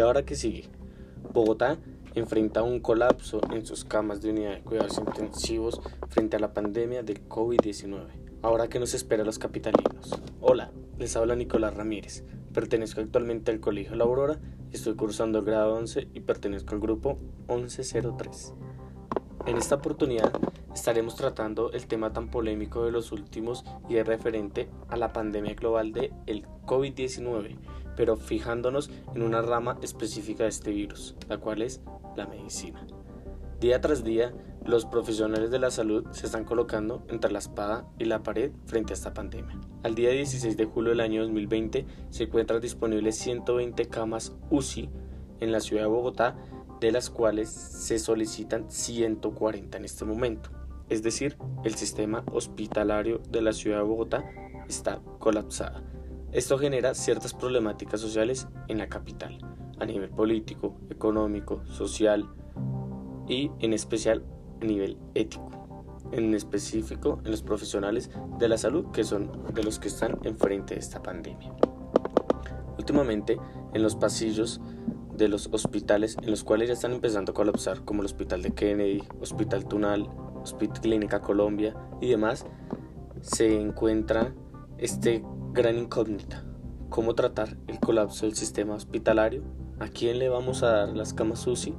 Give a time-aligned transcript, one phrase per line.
[0.00, 0.64] ¿Y ahora qué sigue?
[1.34, 1.76] Bogotá
[2.14, 5.78] enfrenta un colapso en sus camas de unidad de cuidados intensivos
[6.08, 8.06] frente a la pandemia del COVID-19.
[8.40, 10.18] Ahora, ¿qué nos espera los capitalinos?
[10.40, 12.24] Hola, les habla Nicolás Ramírez.
[12.54, 14.40] Pertenezco actualmente al Colegio La Aurora,
[14.72, 17.18] estoy cursando el grado 11 y pertenezco al grupo
[17.50, 18.54] 1103.
[19.44, 20.32] En esta oportunidad
[20.74, 25.52] estaremos tratando el tema tan polémico de los últimos y es referente a la pandemia
[25.52, 27.58] global de el COVID-19,
[28.00, 31.82] pero fijándonos en una rama específica de este virus, la cual es
[32.16, 32.86] la medicina.
[33.60, 34.32] Día tras día,
[34.64, 38.94] los profesionales de la salud se están colocando entre la espada y la pared frente
[38.94, 39.60] a esta pandemia.
[39.82, 44.88] Al día 16 de julio del año 2020 se encuentran disponibles 120 camas UCI
[45.40, 46.38] en la ciudad de Bogotá
[46.80, 50.48] de las cuales se solicitan 140 en este momento.
[50.88, 54.24] Es decir, el sistema hospitalario de la ciudad de Bogotá
[54.70, 55.82] está colapsada.
[56.32, 59.38] Esto genera ciertas problemáticas sociales en la capital,
[59.80, 62.28] a nivel político, económico, social
[63.26, 64.24] y en especial
[64.62, 65.50] a nivel ético.
[66.12, 70.74] En específico en los profesionales de la salud que son de los que están enfrente
[70.74, 71.52] de esta pandemia.
[72.78, 73.36] Últimamente,
[73.74, 74.60] en los pasillos
[75.16, 78.52] de los hospitales en los cuales ya están empezando a colapsar, como el Hospital de
[78.52, 80.08] Kennedy, Hospital Tunal,
[80.42, 82.46] Hospital Clínica Colombia y demás,
[83.20, 84.32] se encuentra
[84.78, 86.44] este gran incógnita.
[86.90, 89.42] ¿Cómo tratar el colapso del sistema hospitalario?
[89.80, 91.74] ¿A quién le vamos a dar las camas UCI?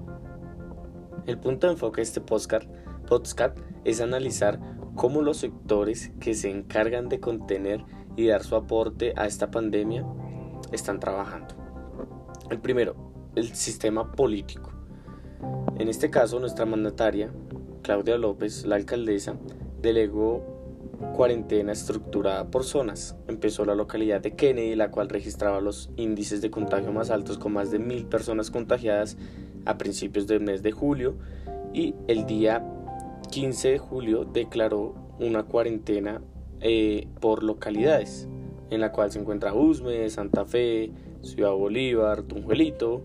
[1.25, 2.69] El punto de enfoque de este podcast,
[3.07, 4.59] podcast es analizar
[4.95, 7.85] cómo los sectores que se encargan de contener
[8.17, 10.05] y dar su aporte a esta pandemia
[10.73, 11.55] están trabajando.
[12.49, 12.95] El primero,
[13.35, 14.73] el sistema político.
[15.79, 17.31] En este caso, nuestra mandataria,
[17.83, 19.35] Claudia López, la alcaldesa,
[19.81, 20.60] delegó
[21.15, 23.15] cuarentena estructurada por zonas.
[23.27, 27.53] Empezó la localidad de Kennedy, la cual registraba los índices de contagio más altos con
[27.53, 29.17] más de mil personas contagiadas
[29.65, 31.15] a principios del mes de julio
[31.73, 32.65] y el día
[33.31, 36.21] 15 de julio declaró una cuarentena
[36.59, 38.27] eh, por localidades,
[38.69, 40.91] en la cual se encuentra Usme, Santa Fe,
[41.21, 43.01] Ciudad Bolívar, Tunjuelito,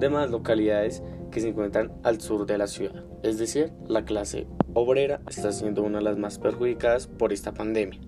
[0.00, 3.04] demás localidades que se encuentran al sur de la ciudad.
[3.22, 8.00] Es decir, la clase obrera está siendo una de las más perjudicadas por esta pandemia.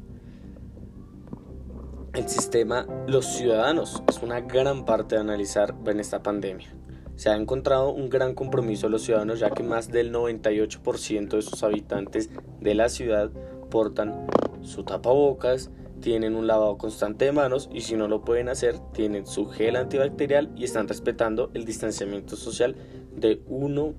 [2.12, 6.74] El sistema, los ciudadanos, es una gran parte de analizar en esta pandemia.
[7.14, 11.42] Se ha encontrado un gran compromiso de los ciudadanos ya que más del 98% de
[11.42, 13.30] sus habitantes de la ciudad
[13.70, 14.26] portan
[14.62, 15.70] su tapabocas,
[16.00, 19.76] tienen un lavado constante de manos y si no lo pueden hacer, tienen su gel
[19.76, 22.76] antibacterial y están respetando el distanciamiento social
[23.14, 23.94] de uno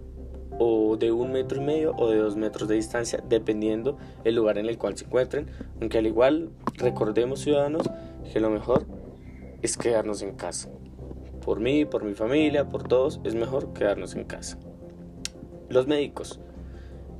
[0.59, 4.57] o de un metro y medio o de dos metros de distancia, dependiendo el lugar
[4.57, 5.47] en el cual se encuentren.
[5.79, 7.89] Aunque al igual, recordemos ciudadanos
[8.31, 8.85] que lo mejor
[9.61, 10.69] es quedarnos en casa.
[11.43, 14.59] Por mí, por mi familia, por todos, es mejor quedarnos en casa.
[15.69, 16.39] Los médicos.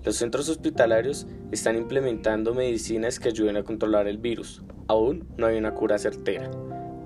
[0.03, 4.63] Los centros hospitalarios están implementando medicinas que ayuden a controlar el virus.
[4.87, 6.49] Aún no hay una cura certera,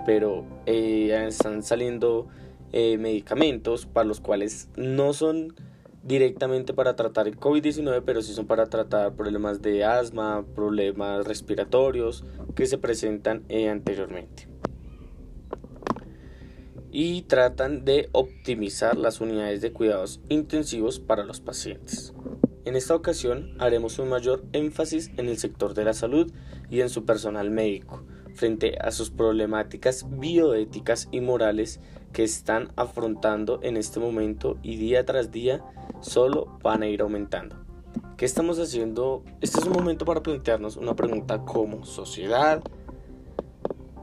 [0.05, 2.27] pero eh, están saliendo
[2.71, 5.53] eh, medicamentos para los cuales no son
[6.03, 12.23] directamente para tratar el COVID-19, pero sí son para tratar problemas de asma, problemas respiratorios
[12.55, 14.47] que se presentan eh, anteriormente.
[16.91, 22.13] Y tratan de optimizar las unidades de cuidados intensivos para los pacientes.
[22.65, 26.31] En esta ocasión haremos un mayor énfasis en el sector de la salud
[26.71, 28.01] y en su personal médico,
[28.33, 31.79] frente a sus problemáticas bioéticas y morales
[32.11, 35.63] que están afrontando en este momento y día tras día
[36.01, 37.55] solo van a ir aumentando.
[38.17, 39.23] ¿Qué estamos haciendo?
[39.41, 42.63] Este es un momento para plantearnos una pregunta como sociedad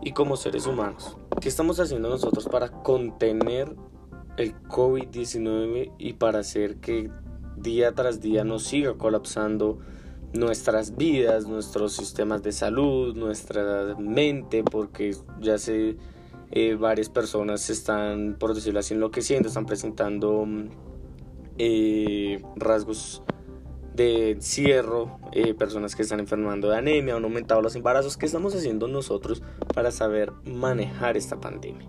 [0.02, 1.16] y como seres humanos.
[1.40, 3.74] ¿Qué estamos haciendo nosotros para contener
[4.36, 7.10] el COVID-19 y para hacer que
[7.62, 9.78] día tras día nos siga colapsando
[10.32, 15.96] nuestras vidas, nuestros sistemas de salud, nuestra mente, porque ya sé,
[16.50, 20.46] eh, varias personas están, por decirlo así, enloqueciendo, están presentando
[21.58, 23.22] eh, rasgos
[23.94, 28.16] de encierro, eh, personas que están enfermando de anemia, han aumentado los embarazos.
[28.16, 29.42] ¿Qué estamos haciendo nosotros
[29.74, 31.88] para saber manejar esta pandemia?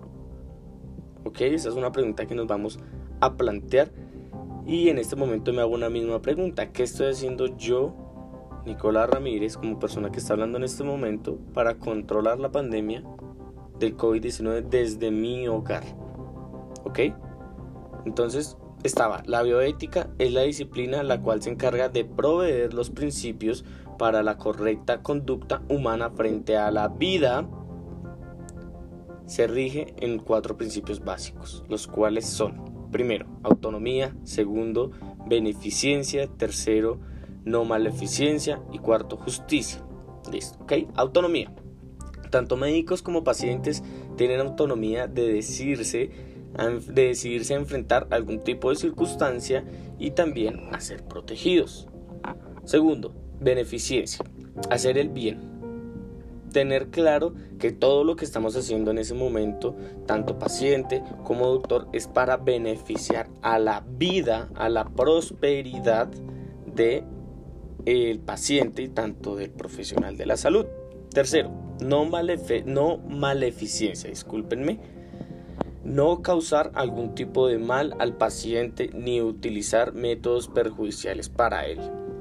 [1.23, 2.77] Ok, esa es una pregunta que nos vamos
[3.21, 3.89] a plantear
[4.65, 6.71] y en este momento me hago una misma pregunta.
[6.71, 7.94] ¿Qué estoy haciendo yo,
[8.65, 13.04] Nicolás Ramírez, como persona que está hablando en este momento, para controlar la pandemia
[13.80, 15.83] del COVID-19 desde mi hogar?
[16.86, 17.00] ¿Ok?
[18.06, 23.63] Entonces estaba, la bioética es la disciplina la cual se encarga de proveer los principios
[23.98, 27.48] para la correcta conducta humana frente a la vida
[29.25, 34.92] se rige en cuatro principios básicos, los cuales son, primero, autonomía, segundo,
[35.28, 37.00] beneficencia, tercero,
[37.44, 39.84] no maleficencia y cuarto, justicia.
[40.31, 40.74] Listo, ¿ok?
[40.95, 41.54] Autonomía.
[42.30, 43.84] Tanto médicos como pacientes
[44.16, 46.12] tienen autonomía de decidirse,
[46.88, 49.66] de decidirse a enfrentar algún tipo de circunstancia
[50.00, 51.90] y también a ser protegidos.
[52.63, 54.24] Segundo, beneficencia,
[54.69, 55.52] hacer el bien,
[56.53, 61.89] tener claro que todo lo que estamos haciendo en ese momento, tanto paciente como doctor,
[61.91, 66.07] es para beneficiar a la vida, a la prosperidad
[66.73, 67.03] de
[67.85, 70.65] el paciente y tanto del profesional de la salud.
[71.09, 71.51] Tercero,
[71.81, 72.09] no,
[72.65, 74.79] no maleficiencia, discúlpenme,
[75.83, 81.79] no causar algún tipo de mal al paciente ni utilizar métodos perjudiciales para él.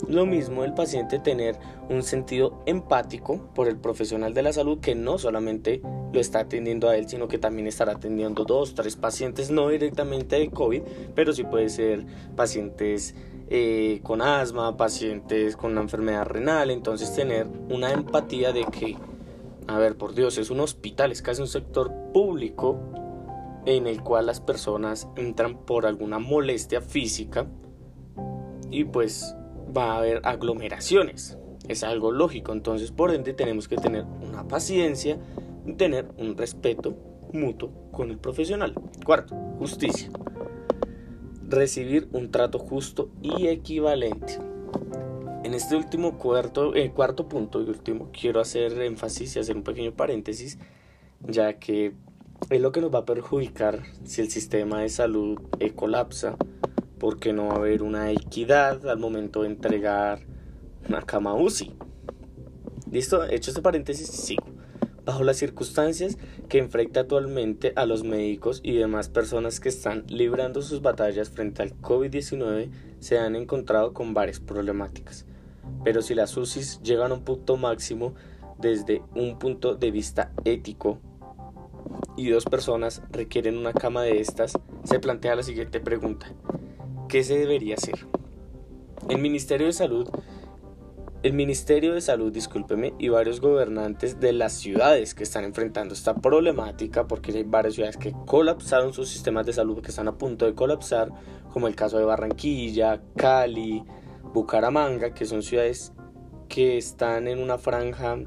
[0.09, 1.59] Lo mismo el paciente tener
[1.89, 5.81] un sentido empático por el profesional de la salud que no solamente
[6.13, 10.39] lo está atendiendo a él, sino que también estará atendiendo dos, tres pacientes, no directamente
[10.39, 10.83] de COVID,
[11.15, 12.05] pero sí puede ser
[12.37, 13.15] pacientes
[13.49, 18.97] eh, con asma, pacientes con una enfermedad renal, entonces tener una empatía de que,
[19.69, 22.79] a ver, por Dios, es un hospital, es casi un sector público
[23.67, 27.47] en el cual las personas entran por alguna molestia física
[28.71, 29.37] y pues
[29.77, 31.39] va a haber aglomeraciones.
[31.69, 35.19] Es algo lógico, entonces por ende tenemos que tener una paciencia
[35.77, 36.97] tener un respeto
[37.33, 38.75] mutuo con el profesional.
[39.05, 40.11] Cuarto, justicia.
[41.49, 44.39] Recibir un trato justo y equivalente.
[45.45, 49.63] En este último cuarto, eh, cuarto punto y último quiero hacer énfasis y hacer un
[49.63, 50.59] pequeño paréntesis,
[51.21, 51.95] ya que
[52.49, 56.37] es lo que nos va a perjudicar si el sistema de salud eh, colapsa
[57.03, 60.21] porque no va a haber una equidad al momento de entregar
[60.89, 61.75] una cama UCI.
[62.93, 63.25] ¿Listo?
[63.25, 64.45] Hecho este paréntesis, sigo.
[65.05, 66.17] Bajo las circunstancias
[66.49, 71.63] que enfrenta actualmente a los médicos y demás personas que están librando sus batallas frente
[71.63, 72.71] al COVID-19,
[73.01, 75.27] se han encontrado con varias problemáticas.
[75.83, 78.15] Pero si las UCIs llegan a un punto máximo
[78.61, 81.01] desde un punto de vista ético
[82.17, 84.53] y dos personas requieren una cama de estas,
[84.85, 86.33] se plantea la siguiente pregunta.
[87.13, 88.07] ¿Qué se debería hacer?
[89.11, 90.09] El Ministerio de Salud,
[91.23, 96.15] el Ministerio de Salud, discúlpeme, y varios gobernantes de las ciudades que están enfrentando esta
[96.15, 100.47] problemática, porque hay varias ciudades que colapsaron sus sistemas de salud, que están a punto
[100.47, 101.11] de colapsar,
[101.53, 103.85] como el caso de Barranquilla, Cali,
[104.33, 105.93] Bucaramanga, que son ciudades
[106.49, 108.21] que están en una franja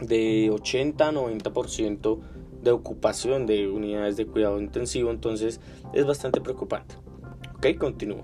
[0.00, 2.18] de 80-90%
[2.60, 5.60] de ocupación de unidades de cuidado intensivo, entonces
[5.92, 7.05] es bastante preocupante.
[7.56, 8.22] Ok, continúo.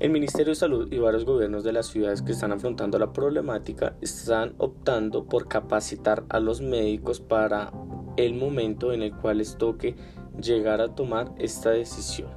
[0.00, 3.96] El Ministerio de Salud y varios gobiernos de las ciudades que están afrontando la problemática
[4.02, 7.72] están optando por capacitar a los médicos para
[8.18, 9.96] el momento en el cual les toque
[10.38, 12.28] llegar a tomar esta decisión.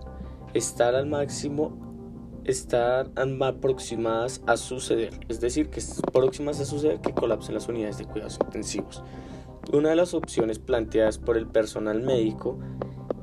[0.53, 1.77] Estar al máximo,
[2.45, 3.11] estar
[3.41, 5.81] aproximadas a suceder, es decir, que
[6.13, 9.03] próximas a suceder que colapsen las unidades de cuidados intensivos.
[9.73, 12.59] Una de las opciones planteadas por el personal médico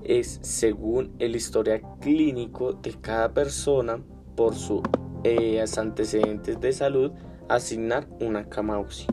[0.08, 4.02] es según el historial clínico de cada persona
[4.34, 4.80] por sus
[5.22, 7.12] eh, antecedentes de salud
[7.48, 9.06] asignar una cama UCI.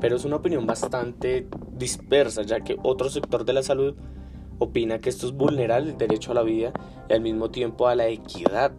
[0.00, 3.94] Pero es una opinión bastante dispersa ya que otro sector de la salud
[4.58, 6.72] opina que esto es vulnerar el derecho a la vida
[7.08, 8.72] y al mismo tiempo a la equidad.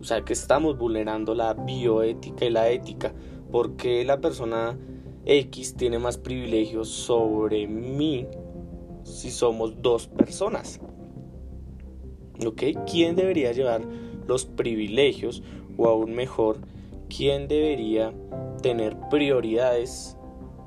[0.00, 3.12] O sea que estamos vulnerando la bioética y la ética
[3.50, 4.78] porque la persona
[5.24, 8.28] X tiene más privilegios sobre mí
[9.06, 10.80] si somos dos personas.
[12.44, 12.62] ¿Ok?
[12.90, 13.82] ¿Quién debería llevar
[14.26, 15.42] los privilegios
[15.78, 16.58] o aún mejor,
[17.08, 18.12] quién debería
[18.62, 20.16] tener prioridades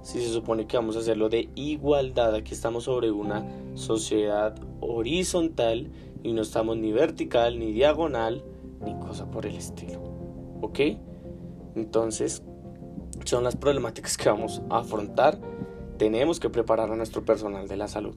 [0.01, 2.33] si se supone que vamos a hacerlo de igualdad?
[2.33, 5.91] Aquí estamos sobre una sociedad horizontal
[6.23, 8.43] y no estamos ni vertical, ni diagonal,
[8.83, 10.01] ni cosa por el estilo.
[10.61, 10.79] ¿Ok?
[11.75, 12.41] Entonces,
[13.25, 15.39] son las problemáticas que vamos a afrontar.
[15.99, 18.15] Tenemos que preparar a nuestro personal de la salud.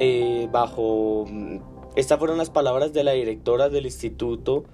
[0.00, 1.58] Eh, bajo mm,
[1.94, 4.64] estas fueron las palabras de la directora del Instituto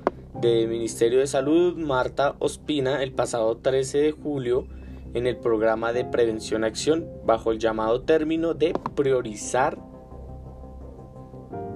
[0.41, 4.69] del Ministerio de Salud, Marta Ospina, el pasado 13 de julio
[5.15, 9.79] en el programa de prevención acción bajo el llamado término de priorizar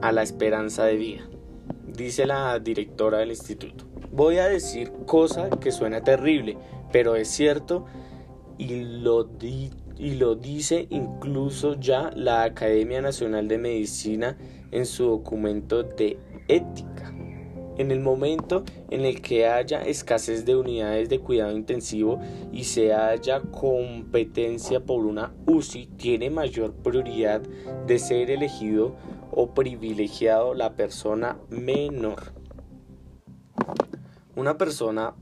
[0.00, 1.23] a la esperanza de vida,
[1.88, 3.85] dice la directora del instituto.
[4.12, 6.56] Voy a decir cosa que suena terrible,
[6.92, 7.87] pero es cierto
[8.62, 9.28] y lo,
[9.99, 14.37] y lo dice incluso ya la Academia Nacional de Medicina
[14.71, 17.12] en su documento de ética.
[17.78, 22.21] En el momento en el que haya escasez de unidades de cuidado intensivo
[22.52, 27.40] y se haya competencia por una UCI, tiene mayor prioridad
[27.87, 28.95] de ser elegido
[29.33, 32.35] o privilegiado la persona menor.
[34.37, 35.14] Una persona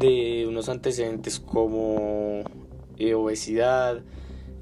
[0.00, 2.42] de unos antecedentes como
[2.96, 4.02] eh, obesidad,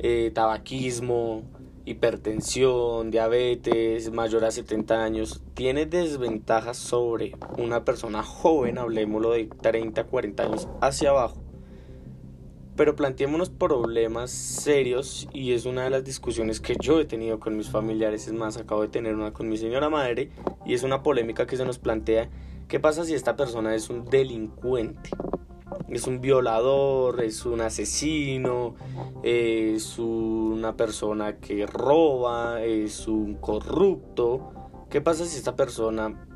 [0.00, 1.44] eh, tabaquismo,
[1.84, 10.04] hipertensión, diabetes, mayor a 70 años, tiene desventajas sobre una persona joven, hablemoslo de 30,
[10.04, 11.40] 40 años hacia abajo.
[12.76, 17.56] Pero planteémonos problemas serios y es una de las discusiones que yo he tenido con
[17.56, 18.26] mis familiares.
[18.26, 20.30] Es más, acabo de tener una con mi señora madre
[20.66, 22.28] y es una polémica que se nos plantea.
[22.68, 25.10] ¿Qué pasa si esta persona es un delincuente?
[25.88, 28.74] es un violador, es un asesino,
[29.22, 34.52] es una persona que roba, es un corrupto.
[34.90, 36.26] ¿Qué pasa si esta persona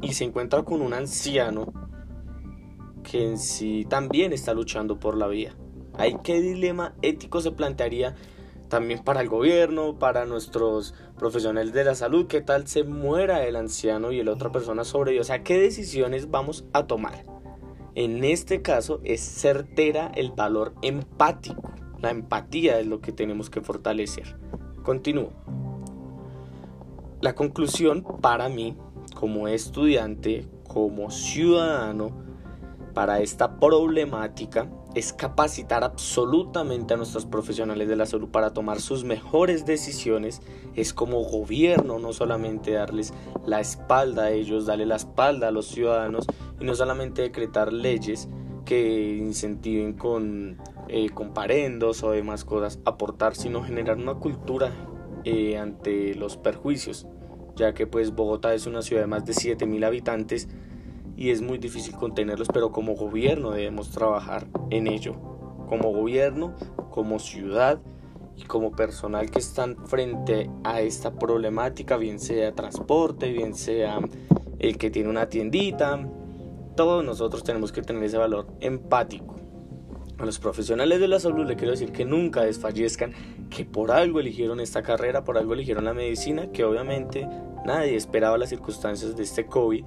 [0.00, 1.72] y se encuentra con un anciano
[3.02, 5.56] que en sí también está luchando por la vida?
[5.94, 8.16] ¿Hay qué dilema ético se plantearía
[8.68, 12.26] también para el gobierno, para nuestros profesionales de la salud?
[12.26, 15.20] ¿Qué tal se muera el anciano y la otra persona sobrevive?
[15.20, 17.24] O sea, ¿qué decisiones vamos a tomar?
[17.94, 21.72] En este caso es certera el valor empático.
[22.00, 24.36] La empatía es lo que tenemos que fortalecer.
[24.82, 25.32] Continúo.
[27.22, 28.76] La conclusión para mí,
[29.14, 32.10] como estudiante, como ciudadano,
[32.92, 39.04] para esta problemática es capacitar absolutamente a nuestros profesionales de la salud para tomar sus
[39.04, 40.40] mejores decisiones.
[40.74, 43.12] Es como gobierno, no solamente darles
[43.44, 46.24] la espalda a ellos, darle la espalda a los ciudadanos,
[46.58, 48.30] y no solamente decretar leyes
[48.64, 50.56] que incentiven con
[50.88, 54.72] eh, comparendos o demás cosas aportar, sino generar una cultura
[55.24, 57.06] eh, ante los perjuicios,
[57.54, 60.48] ya que pues Bogotá es una ciudad de más de 7.000 habitantes
[61.16, 65.14] y es muy difícil contenerlos, pero como gobierno debemos trabajar en ello,
[65.68, 66.54] como gobierno,
[66.90, 67.80] como ciudad
[68.36, 73.98] y como personal que están frente a esta problemática, bien sea transporte, bien sea
[74.58, 76.06] el que tiene una tiendita,
[76.76, 79.36] todos nosotros tenemos que tener ese valor empático.
[80.18, 83.12] A los profesionales de la salud le quiero decir que nunca desfallezcan,
[83.50, 87.28] que por algo eligieron esta carrera, por algo eligieron la medicina, que obviamente
[87.66, 89.84] nadie esperaba las circunstancias de este COVID,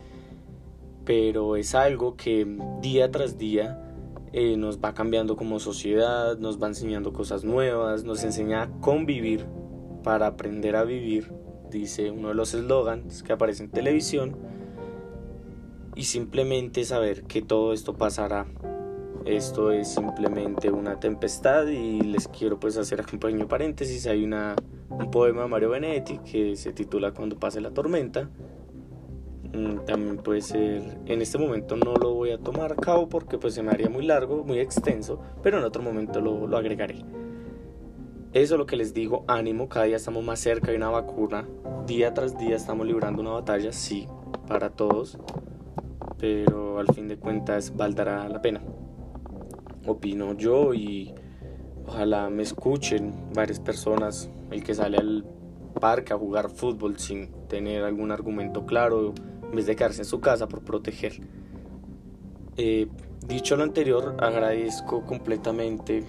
[1.09, 2.45] pero es algo que
[2.81, 3.81] día tras día
[4.31, 9.47] eh, nos va cambiando como sociedad, nos va enseñando cosas nuevas, nos enseña a convivir
[10.03, 11.33] para aprender a vivir,
[11.71, 14.37] dice uno de los eslogans que aparece en televisión
[15.95, 18.45] y simplemente saber que todo esto pasará.
[19.25, 24.05] Esto es simplemente una tempestad y les quiero pues hacer un pequeño paréntesis.
[24.05, 24.55] Hay una,
[24.91, 28.29] un poema de Mario Benedetti que se titula Cuando pase la tormenta.
[29.53, 33.37] Mm, también puede ser, en este momento no lo voy a tomar a cabo porque
[33.39, 37.03] pues se me haría muy largo, muy extenso, pero en otro momento lo, lo agregaré.
[38.31, 41.47] Eso es lo que les digo, ánimo, cada día estamos más cerca de una vacuna,
[41.87, 44.07] día tras día estamos librando una batalla, sí,
[44.47, 45.17] para todos,
[46.19, 48.61] pero al fin de cuentas valdrá la pena.
[49.87, 51.15] Opino yo y
[51.87, 55.25] ojalá me escuchen varias personas, el que sale al
[55.79, 59.15] parque a jugar fútbol sin tener algún argumento claro,
[59.49, 61.21] en vez de quedarse en su casa por proteger.
[62.57, 62.87] Eh,
[63.25, 66.03] dicho lo anterior, agradezco completamente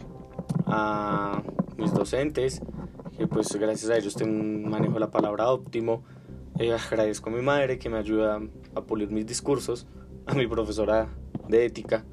[0.67, 1.43] a
[1.77, 2.61] mis docentes,
[3.17, 6.03] que pues gracias a ellos tengo un manejo de la palabra óptimo.
[6.59, 8.41] Eh, agradezco a mi madre que me ayuda
[8.75, 9.87] a pulir mis discursos
[10.27, 11.09] a mi profesora
[11.49, 12.05] de ética,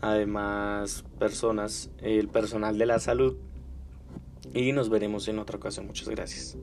[0.00, 3.36] además personas, el personal de la salud
[4.52, 5.86] y nos veremos en otra ocasión.
[5.86, 6.56] Muchas gracias.